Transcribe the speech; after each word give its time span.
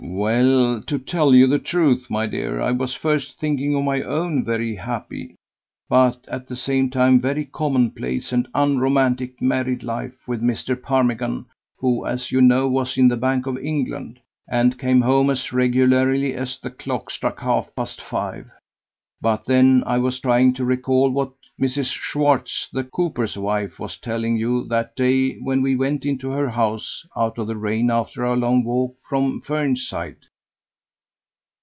"Well, 0.03 0.81
to 0.87 0.99
tell 0.99 1.33
you 1.33 1.47
the 1.47 1.57
truth, 1.57 2.09
my 2.09 2.25
dear, 2.27 2.59
I 2.61 2.71
was 2.71 2.93
first 2.93 3.39
thinking 3.39 3.75
of 3.75 3.83
my 3.83 4.01
own 4.03 4.43
very 4.43 4.75
happy, 4.75 5.35
but 5.89 6.25
at 6.27 6.47
the 6.47 6.55
same 6.55 6.89
time 6.89 7.19
very 7.21 7.45
commonplace 7.45 8.31
and 8.33 8.47
unromantic 8.53 9.41
married 9.41 9.83
life 9.83 10.15
with 10.27 10.41
Mr. 10.41 10.79
Parmigan, 10.79 11.45
who, 11.77 12.05
as 12.05 12.31
you 12.31 12.41
know, 12.41 12.67
was 12.67 12.97
in 12.97 13.07
the 13.07 13.17
Bank 13.17 13.47
of 13.47 13.57
England, 13.59 14.19
and 14.49 14.77
came 14.77 15.01
home 15.01 15.29
as 15.29 15.53
regularly 15.53 16.33
as 16.33 16.57
the 16.59 16.71
clock 16.71 17.09
struck 17.09 17.39
half 17.39 17.73
past 17.75 18.01
five; 18.01 18.51
but 19.21 19.45
then 19.45 19.81
I 19.87 19.99
was 19.99 20.19
trying 20.19 20.53
to 20.55 20.65
recall 20.65 21.09
what 21.09 21.31
Mrs. 21.59 21.91
Schwartz 21.93 22.67
the 22.73 22.83
cooper's 22.83 23.37
wife 23.37 23.77
was 23.77 23.95
telling 23.97 24.35
you 24.35 24.63
that 24.69 24.95
day 24.95 25.35
when 25.37 25.61
we 25.61 25.75
went 25.75 26.05
into 26.07 26.31
her 26.31 26.49
house 26.49 27.05
out 27.15 27.37
of 27.37 27.45
the 27.45 27.55
rain 27.57 27.91
after 27.91 28.25
our 28.25 28.37
long 28.37 28.63
walk 28.63 28.95
from 29.07 29.39
Fernside." 29.41 30.15